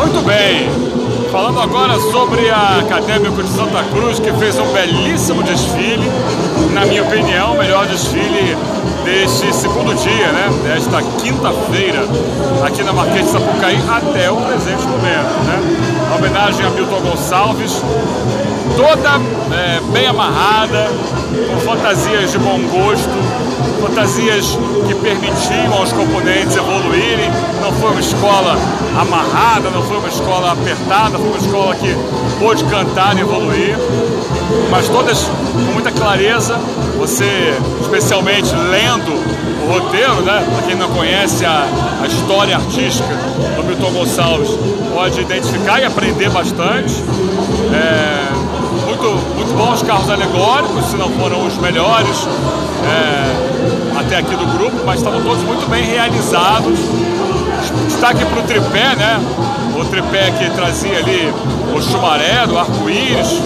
[0.00, 0.66] Muito bem.
[1.30, 6.10] Falando agora sobre a Acadêmico de Santa Cruz, que fez um belíssimo desfile,
[6.72, 8.56] na minha opinião, o melhor desfile
[9.04, 10.48] deste segundo dia, né?
[10.64, 12.08] Desta quinta-feira,
[12.64, 16.16] aqui na Marquês de Sapucaí, até o presente momento, né?
[16.16, 17.82] Homenagem a Milton Gonçalves,
[18.78, 19.20] toda
[19.54, 20.88] é, bem amarrada,
[21.52, 23.10] com fantasias de bom gosto,
[23.80, 27.30] fantasias que permitiam aos componentes evoluírem.
[27.60, 28.56] Não foi uma escola
[28.98, 31.94] amarrada, não foi uma escola apertada, foi uma escola que
[32.38, 33.76] pôde cantar e evoluir,
[34.70, 36.58] mas todas com muita clareza.
[36.98, 39.12] Você, especialmente lendo
[39.64, 40.46] o roteiro, né?
[40.52, 41.66] Para quem não conhece a,
[42.02, 43.08] a história artística
[43.56, 44.50] do Milton Gonçalves,
[44.92, 46.94] pode identificar e aprender bastante.
[47.72, 48.09] É,
[49.00, 52.28] muito, muito bons carros alegóricos, se não foram os melhores.
[52.84, 56.78] É, até aqui do grupo, mas estavam todos muito bem realizados.
[57.86, 59.20] Destaque para o tripé, né?
[59.78, 61.32] O tripé que trazia ali
[61.74, 63.40] o chumaré do arco-íris,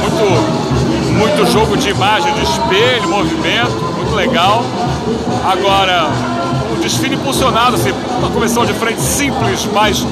[0.00, 4.64] muito, muito jogo de imagem, de espelho, movimento, muito legal.
[5.44, 6.08] Agora,
[6.76, 10.06] o desfile impulsionado, assim, uma comissão de frente simples, mas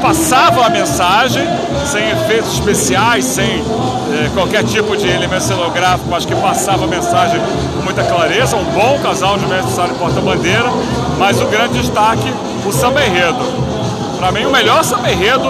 [0.00, 1.46] passava a mensagem,
[1.86, 7.40] sem efeitos especiais, sem eh, qualquer tipo de elemento cenográfico, mas que passava a mensagem
[7.74, 8.56] com muita clareza.
[8.56, 10.70] Um bom casal de mestre Sala e porta-bandeira,
[11.18, 12.32] mas o grande destaque,
[12.64, 13.38] o samba enredo.
[14.18, 15.48] Para mim, o melhor samba enredo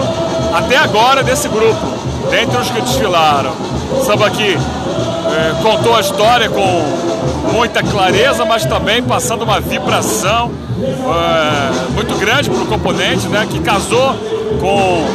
[0.52, 1.86] até agora desse grupo,
[2.30, 3.52] dentre os que desfilaram.
[3.92, 7.06] O samba que eh, contou a história com
[7.56, 13.60] muita clareza, mas também passando uma vibração é, muito grande para o componente, né, que
[13.60, 14.14] casou
[14.60, 15.06] com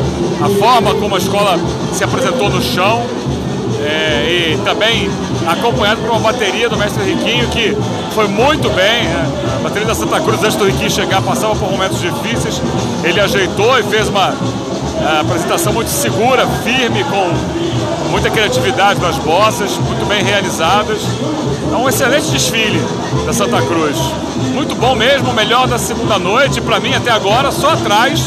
[0.43, 1.59] a forma como a escola
[1.93, 3.03] se apresentou no chão.
[3.83, 5.09] É, e também
[5.47, 7.75] acompanhado por uma bateria do mestre Riquinho que
[8.13, 9.05] foi muito bem.
[9.05, 9.25] Né?
[9.55, 12.61] A bateria da Santa Cruz, antes do Riquinho chegar, passava por momentos difíceis.
[13.03, 14.35] Ele ajeitou e fez uma
[15.01, 17.31] é, apresentação muito segura, firme, com
[18.11, 21.01] muita criatividade nas bossas, muito bem realizadas.
[21.71, 22.79] É um excelente desfile
[23.25, 23.97] da Santa Cruz.
[24.53, 28.19] Muito bom mesmo, melhor da segunda noite, para mim até agora, só atrás,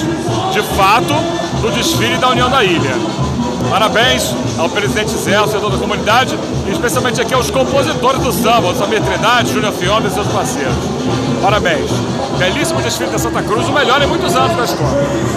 [0.53, 1.15] de fato,
[1.61, 2.95] do desfile da União da Ilha.
[3.69, 8.69] Parabéns ao presidente Zé, ao setor da comunidade, e especialmente aqui aos compositores do samba,
[8.69, 10.75] o Samir Trindade, Júnior Fiona e seus parceiros.
[11.43, 11.91] Parabéns.
[12.39, 15.35] Belíssimo desfile da Santa Cruz, o melhor em muitos anos da escola.